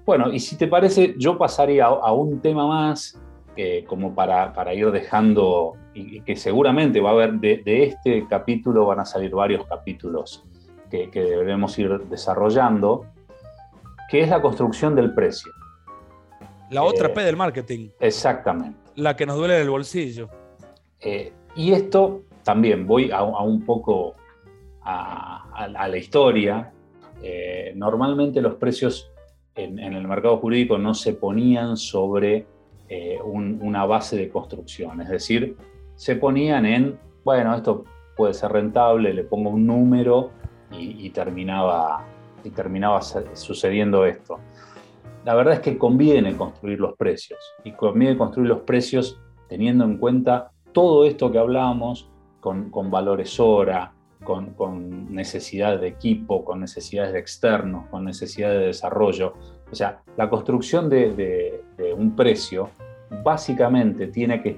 [0.09, 3.21] Bueno, y si te parece, yo pasaría a, un tema más,
[3.87, 9.05] como para, ir dejando, y que seguramente va a haber, de, este capítulo van a
[9.05, 10.45] salir varios capítulos
[10.89, 13.05] que, que debemos ir desarrollando,
[14.09, 15.51] que es la construcción del precio.
[16.69, 17.89] La otra eh, P del marketing.
[17.99, 18.77] Exactamente.
[18.95, 20.29] La que nos duele del bolsillo.
[20.99, 24.15] Eh, y esto también voy a, un poco
[24.83, 26.71] a, la historia,
[27.21, 29.11] eh, normalmente los precios
[29.55, 32.47] en, el mercado jurídico no se ponían sobre
[32.89, 35.55] eh, una base de construcción, es decir,
[35.95, 37.85] se ponían en, bueno, esto
[38.17, 40.31] puede ser rentable, le pongo un número
[40.71, 42.05] y, terminaba,
[42.43, 44.39] y terminaba sucediendo esto.
[45.23, 49.97] La verdad es que conviene construir los precios y conviene construir los precios teniendo en
[49.97, 57.13] cuenta todo esto que hablábamos con, con valores hora, con, necesidades de equipo, con necesidades
[57.13, 59.33] de externos, con necesidades de desarrollo,
[59.71, 61.61] O sea, la construcción de,
[61.95, 62.69] un precio
[63.23, 64.57] básicamente tiene que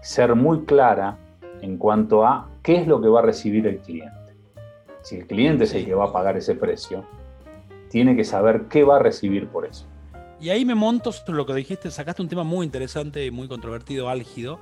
[0.00, 1.16] ser muy clara
[1.60, 4.16] en cuanto a qué es lo que va a recibir el cliente.
[5.02, 7.04] Si el cliente es el que va a pagar ese precio,
[7.90, 9.86] tiene que saber qué va a recibir por eso.
[10.40, 13.48] Y ahí me monto sobre lo que dijiste, sacaste un tema muy interesante y muy
[13.48, 14.60] controvertido, álgido,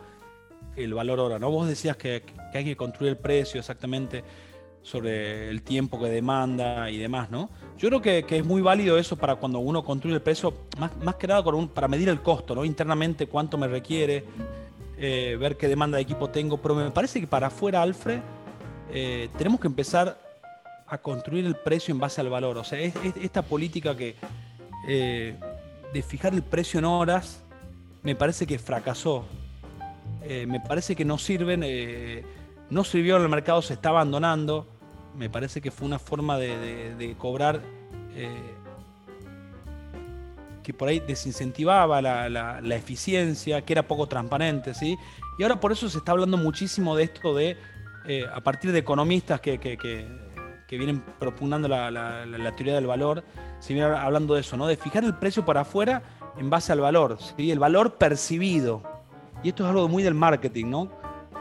[0.74, 1.50] el valor hora, ¿no?
[1.50, 2.22] Vos decías que,
[2.54, 4.24] hay que construir el precio exactamente
[4.86, 7.50] sobre el tiempo que demanda y demás, ¿no?
[7.76, 11.16] Yo creo que, es muy válido eso para cuando uno construye el precio, más, más
[11.16, 11.42] que nada
[11.74, 12.64] para medir el costo, ¿no?
[12.64, 14.24] Internamente cuánto me requiere,
[14.96, 18.20] eh, ver qué demanda de equipo tengo, pero me parece que para afuera, Alfred,
[18.92, 20.20] eh, tenemos que empezar
[20.86, 22.56] a construir el precio en base al valor.
[22.56, 24.14] O sea, esta política que
[24.86, 25.34] eh,
[25.92, 27.42] de fijar el precio en horas
[28.04, 29.24] me parece que fracasó.
[30.24, 31.64] me parece que no sirven,
[32.70, 34.75] no sirvió en el mercado, se está abandonando
[35.16, 37.60] me parece que fue una forma de, cobrar
[38.14, 38.54] eh,
[40.62, 44.98] que por ahí desincentivaba la, eficiencia, que era poco transparente, ¿sí?
[45.38, 47.56] Y ahora por eso se está hablando muchísimo de esto de,
[48.06, 49.58] eh, a partir de economistas que,
[50.70, 53.24] vienen propugnando la, teoría del valor,
[53.60, 54.66] se viene hablando de eso, ¿no?
[54.66, 56.02] De fijar el precio para afuera
[56.36, 57.50] en base al valor, ¿sí?
[57.50, 58.82] El valor percibido.
[59.42, 60.90] Y esto es algo muy del marketing, ¿no?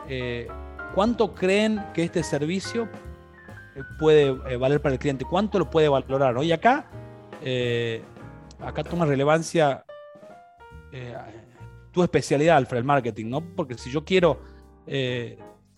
[0.08, 0.48] Eh,
[0.94, 2.88] ¿Cuánto creen que este servicio
[3.84, 6.42] puede eh, valer para el cliente, cuánto lo puede valorar.
[6.44, 6.86] Y acá,
[7.42, 8.04] eh,
[8.60, 9.84] acá toma relevancia
[10.92, 11.16] eh,
[11.92, 13.42] tu especialidad, Alfred, el marketing, ¿no?
[13.56, 14.40] Porque si yo quiero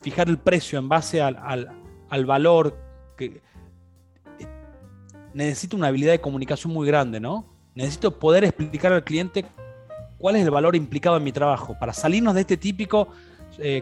[0.02, 2.78] fijar el precio en base al, valor,
[3.16, 3.42] que
[5.34, 7.46] necesito una habilidad de comunicación muy grande, ¿no?
[7.74, 9.46] Necesito poder explicar al cliente
[10.18, 13.08] cuál es el valor implicado en mi trabajo, para salirnos de este típico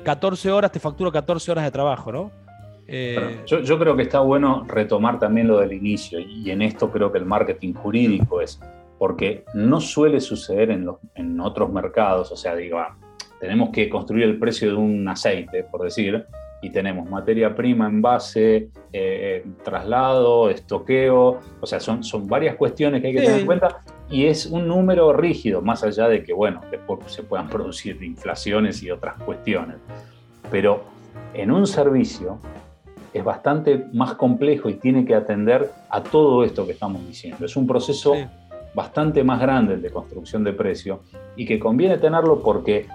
[0.04, 2.45] 14 horas, te facturo 14 horas de trabajo, ¿no?
[2.88, 7.12] Eh, yo, creo que está bueno retomar también lo del inicio y en esto creo
[7.12, 8.60] que el marketing jurídico es,
[9.00, 12.96] porque no suele suceder en, los, en otros mercados, o sea, digo, ah,
[13.40, 16.26] tenemos que construir el precio de un aceite, por decir,
[16.62, 23.08] y tenemos materia prima, envase, eh, traslado, estoqueo, o sea, son, son varias cuestiones que
[23.08, 26.62] hay que tener en cuenta y es un número rígido, más allá de que, bueno,
[26.72, 29.78] después se puedan producir inflaciones y otras cuestiones.
[30.52, 30.84] Pero
[31.34, 32.40] en un servicio
[33.16, 37.46] es bastante más complejo y tiene que atender a todo esto que estamos diciendo.
[37.46, 38.14] Es un proceso
[38.74, 41.00] bastante más grande el de construcción de precio
[41.38, 42.88] y que conviene tenerlo porque,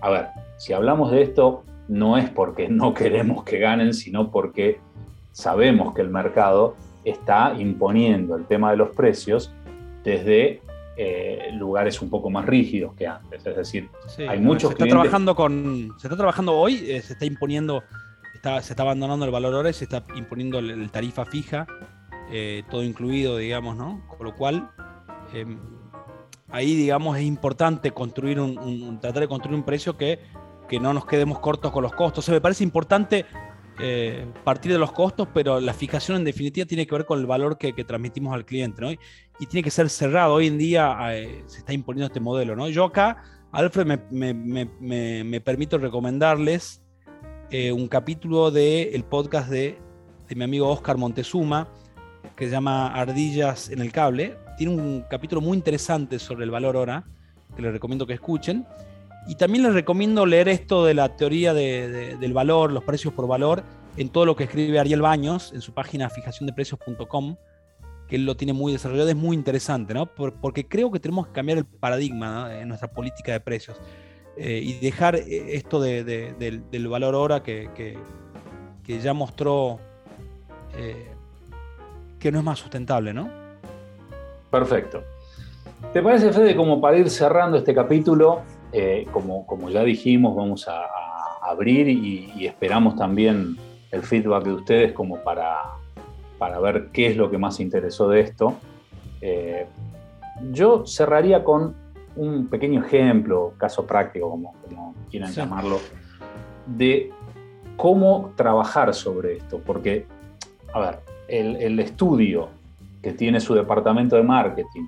[0.00, 4.80] a ver, si hablamos de esto, no es porque no queremos que ganen, sino porque
[5.30, 9.52] sabemos que el mercado está imponiendo el tema de los precios
[10.02, 10.60] desde
[10.96, 13.46] eh, lugares un poco más rígidos que antes.
[13.46, 13.88] Es decir,
[14.28, 17.84] hay muchos se está trabajando con Se está trabajando hoy, eh, se está imponiendo
[18.42, 21.66] se está abandonando el valor hora y se está imponiendo el, tarifa fija,
[22.30, 24.06] eh, todo incluido, digamos, ¿no?
[24.08, 24.70] Con lo cual,
[25.32, 25.58] em,
[26.50, 30.20] ahí, digamos, es importante construir un, tratar de construir un precio que,
[30.68, 32.24] que, no nos quedemos cortos con los costos.
[32.24, 33.26] O sea, me parece importante
[33.80, 37.26] eh, partir de los costos, pero la fijación en definitiva tiene que ver con el
[37.26, 38.92] valor que, transmitimos al cliente, ¿no?
[38.92, 38.98] Y,
[39.48, 40.34] tiene que ser cerrado.
[40.34, 42.68] Hoy en día eh, se está imponiendo este modelo, ¿no?
[42.68, 43.22] Yo acá,
[43.52, 46.82] Alfred, me, me, me permito recomendarles
[47.50, 49.78] eh, un capítulo del podcast de,
[50.36, 51.68] mi amigo Oscar Montezuma,
[52.36, 54.36] que se llama Ardillas en el Cable.
[54.58, 57.04] Tiene un capítulo muy interesante sobre el valor hora,
[57.56, 58.66] que les recomiendo que escuchen.
[59.26, 63.62] Y también les recomiendo leer esto de la teoría del valor, los precios por valor,
[63.96, 67.36] en todo lo que escribe Ariel Baños en su página fijaciondeprecios.com,
[68.08, 70.06] que él lo tiene muy desarrollado, es muy interesante, ¿no?
[70.14, 73.78] porque creo que tenemos que cambiar el paradigma en nuestra política de precios.
[74.40, 77.98] Eh, y dejar eh, esto del, valor hora que,
[78.86, 79.80] ya mostró
[80.76, 81.08] eh,
[82.20, 83.28] que no es más sustentable, ¿no?
[84.48, 85.02] Perfecto.
[85.92, 88.42] ¿Te parece, Fede, como para ir cerrando este capítulo,
[89.12, 90.86] como, como ya dijimos, vamos a,
[91.42, 93.56] abrir y, esperamos también
[93.90, 95.62] el feedback de ustedes como para,
[96.36, 98.54] para ver qué es lo que más interesó de esto.
[100.52, 101.74] yo cerraría con
[102.18, 104.54] un pequeño ejemplo, caso práctico, como,
[105.08, 105.78] quieran llamarlo,
[106.66, 107.10] de
[107.76, 109.60] cómo trabajar sobre esto.
[109.64, 110.06] Porque,
[110.74, 110.98] a ver,
[111.28, 112.48] el, estudio
[113.02, 114.86] que tiene su departamento de marketing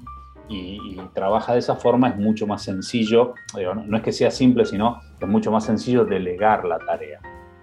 [0.49, 5.01] y, trabaja de esa forma es mucho más sencillo, no, es que sea simple, sino
[5.19, 7.21] es mucho más sencillo delegar la tarea.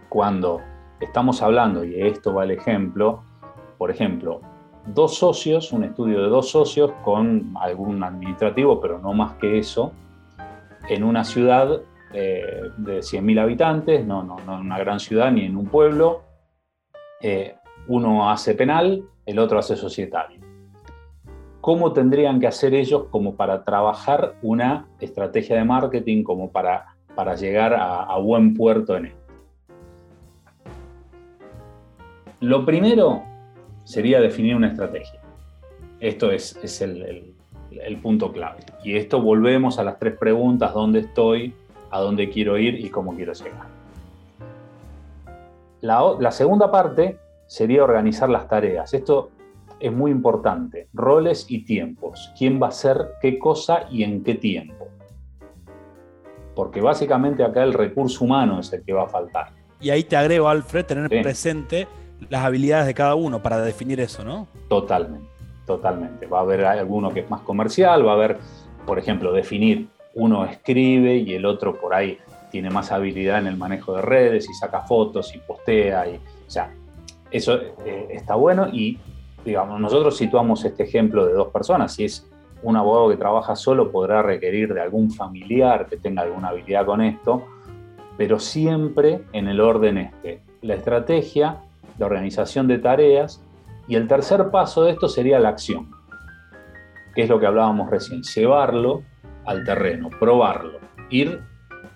[0.09, 0.61] Cuando
[0.99, 3.23] estamos hablando, y esto va el ejemplo,
[3.77, 4.41] por ejemplo,
[4.93, 9.91] dos socios, un estudio de dos socios con algún administrativo, pero no más que eso,
[10.89, 11.81] en una ciudad
[12.13, 16.21] eh, de 100.000 habitantes, no, no, no en una gran ciudad ni en un pueblo.
[17.21, 17.55] Eh,
[17.87, 20.41] uno hace penal, el otro hace societario.
[21.59, 27.35] cómo tendrían que hacer ellos como para trabajar una estrategia de marketing, como para, para
[27.35, 29.27] llegar a, buen puerto en esto.
[32.39, 33.23] Lo primero
[33.87, 35.21] sería definir una estrategia.
[36.01, 37.33] Esto es, el,
[38.01, 38.59] punto clave.
[38.83, 41.53] Y esto volvemos a las tres preguntas, ¿dónde estoy?
[41.89, 42.83] ¿A dónde quiero ir?
[42.83, 43.67] ¿Y cómo quiero llegar?
[45.79, 48.93] La, la segunda parte sería organizar las tareas.
[48.93, 49.29] Esto
[49.79, 50.89] es muy importante.
[50.93, 52.33] Roles y tiempos.
[52.37, 54.89] ¿Quién va a hacer qué cosa y en qué tiempo?
[56.53, 59.51] Porque básicamente acá el recurso humano es el que va a faltar.
[59.79, 61.87] Y ahí te agrego, Alfred, tener presente
[62.29, 64.47] las habilidades de cada uno para definir eso, ¿no?
[64.69, 65.27] Totalmente,
[65.65, 66.25] totalmente.
[66.25, 68.37] Va a haber alguno que es más comercial, va a haber,
[68.85, 72.17] por ejemplo, definir uno escribe y el otro por ahí
[72.51, 76.09] tiene más habilidad en el manejo de redes y saca fotos y postea.
[76.09, 76.73] Y, o sea,
[77.29, 78.97] eso eh, está bueno y
[79.47, 81.93] digamos, nosotros situamos este ejemplo de dos personas.
[81.93, 82.27] Si es
[82.63, 87.01] un abogado que trabaja solo, podrá requerir de algún familiar que tenga alguna habilidad con
[87.01, 87.45] esto,
[88.17, 90.41] pero siempre en el orden este.
[90.61, 91.61] La estrategia,
[91.97, 93.43] la organización de tareas
[93.87, 95.89] y el tercer paso de esto sería la acción,
[97.15, 99.03] que es lo que hablábamos recién, llevarlo
[99.45, 100.79] al terreno, probarlo,
[101.09, 101.41] ir,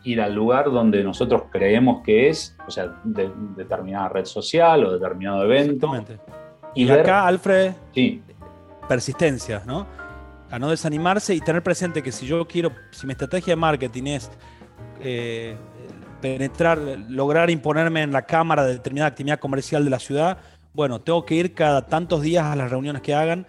[0.03, 4.93] ir al lugar donde nosotros creemos que es, o sea, de, determinada red social o
[4.93, 5.91] determinado evento.
[6.73, 8.23] Y, acá, Alfred, sí.
[8.87, 9.85] persistencia, ¿no?
[10.49, 14.03] A no desanimarse y tener presente que si yo quiero, si mi estrategia de marketing
[14.05, 14.31] es
[15.01, 15.55] eh,
[16.21, 16.77] penetrar,
[17.09, 20.37] lograr imponerme en la cámara de determinada actividad comercial de la ciudad,
[20.73, 23.45] bueno, tengo que ir cada tantos días a las reuniones que hagan.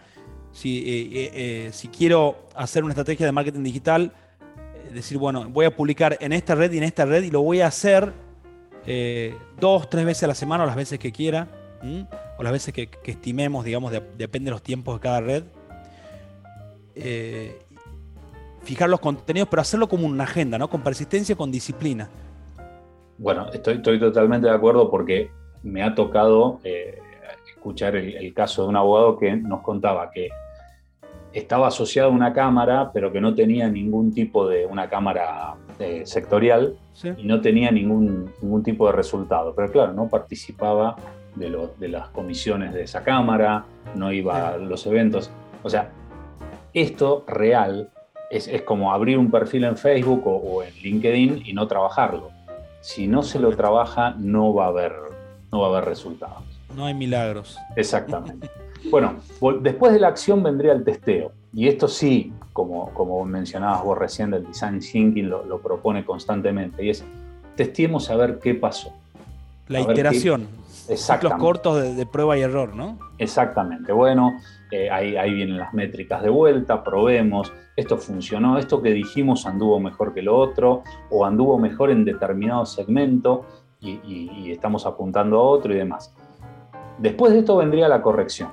[0.51, 4.13] Si, eh, eh, si quiero hacer una estrategia de marketing digital,
[4.93, 7.61] decir, bueno, voy a publicar en esta red y en esta red y lo voy
[7.61, 8.13] a hacer
[9.61, 11.47] dos, tres veces a la semana o las veces que quiera
[12.39, 15.45] o las veces que, estimemos, digamos, depende de los tiempos de cada red.
[16.95, 17.63] Eh,
[18.63, 20.69] fijar los contenidos, pero hacerlo como una agenda, ¿no?
[20.71, 22.09] Con persistencia, con disciplina.
[23.23, 25.31] Bueno, estoy, estoy totalmente de acuerdo porque
[25.63, 26.99] me ha tocado eh,
[27.47, 30.31] escuchar el, caso de un abogado que nos contaba que
[31.33, 36.03] estaba asociado a una cámara, pero que no tenía ningún tipo de una cámara eh,
[36.05, 36.75] sectorial
[37.17, 39.55] y no tenía ningún, ningún tipo de resultado.
[39.55, 40.97] Pero claro, no participaba
[41.37, 43.65] de, las comisiones de esa cámara,
[43.95, 45.31] no iba a los eventos.
[45.63, 45.91] O sea,
[46.75, 47.89] esto real
[48.31, 52.32] es, como abrir un perfil en Facebook o, en LinkedIn y no trabajarlo.
[52.83, 54.93] Si no se lo trabaja, no va a haber,
[55.53, 56.43] no va a haber resultados.
[56.77, 57.57] No hay milagros.
[57.77, 58.51] Exactamente.
[58.91, 59.15] Bueno,
[59.61, 61.33] después de la acción vendría el testeo.
[61.55, 66.85] Y esto sí, como, como mencionabas vos recién del design thinking, lo, propone constantemente.
[66.85, 67.05] Y es,
[67.57, 68.93] testeemos a ver qué pasó.
[69.69, 70.49] La iteración.
[70.87, 72.99] Ciclos cortos de, prueba y error, ¿no?
[73.19, 73.93] Exactamente.
[73.93, 74.39] Bueno,
[74.71, 80.13] eh, ahí, vienen las métricas de vuelta, probemos, esto funcionó, esto que dijimos anduvo mejor
[80.13, 83.47] que lo otro, o anduvo mejor en determinado segmento
[83.81, 86.15] y, estamos apuntando a otro y demás.
[86.99, 88.51] Después de esto vendría la corrección.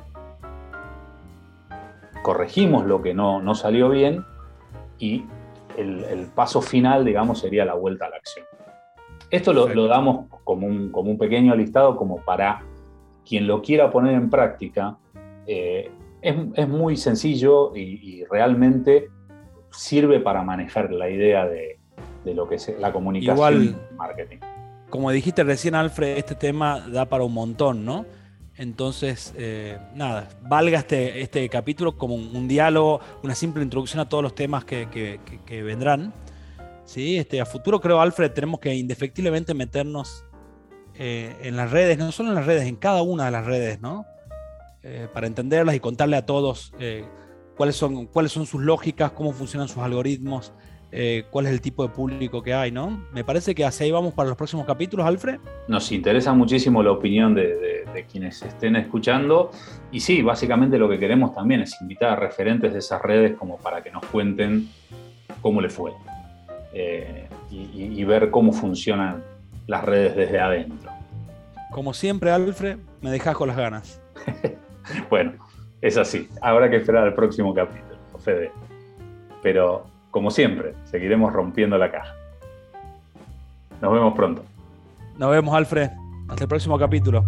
[2.22, 4.24] Corregimos lo que no, no salió bien
[4.98, 5.26] y
[5.78, 8.49] el paso final, digamos, sería la vuelta a la acción.
[9.32, 12.64] Esto lo, damos como un, como un, pequeño listado como para
[13.28, 14.98] quien lo quiera poner en práctica.
[15.46, 19.10] Eh, es, muy sencillo y, realmente
[19.72, 21.78] sirve para manejar la idea de,
[22.26, 24.38] lo que es la comunicación Igual, y marketing.
[24.90, 28.06] Como dijiste recién, Alfred, este tema da para un montón, ¿no?
[28.58, 34.24] Entonces, eh, nada, valga este, este capítulo como un, diálogo, una simple introducción a todos
[34.24, 36.14] los temas que vendrán.
[36.90, 37.18] ¿Sí?
[37.18, 40.26] Este, a futuro creo, Alfred, tenemos que indefectiblemente meternos
[40.96, 43.80] eh, en las redes, no solo en las redes, en cada una de las redes,
[43.80, 44.06] ¿no?
[44.82, 47.06] Eh, para entenderlas y contarle a todos eh,
[47.56, 50.54] cuáles, son, cuáles son sus lógicas, cómo funcionan sus algoritmos,
[51.30, 53.06] cuál es el tipo de público que hay, ¿no?
[53.14, 55.40] Me parece que así vamos para los próximos capítulos, Alfred.
[55.68, 59.52] Nos interesa muchísimo la opinión de, de quienes estén escuchando
[59.92, 63.58] y sí, básicamente lo que queremos también es invitar a referentes de esas redes como
[63.58, 64.68] para que nos cuenten
[65.44, 65.92] cómo le fue.
[66.74, 69.24] Eh, y, ver cómo funcionan
[69.68, 70.92] las redes desde adentro.
[71.72, 74.02] Como siempre, Alfred, me dejas con las ganas.
[75.10, 75.34] bueno,
[75.82, 76.30] es así.
[76.42, 78.52] Habrá que esperar al próximo capítulo, Fede.
[79.42, 82.14] Pero, como siempre, seguiremos rompiendo la caja.
[83.82, 84.44] Nos vemos pronto.
[85.18, 85.90] Nos vemos, Alfred.
[86.30, 87.26] Hasta el próximo capítulo.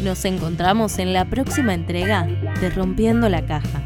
[0.03, 2.27] Nos encontramos en la próxima entrega
[2.59, 3.81] de Rompiendo la Caja.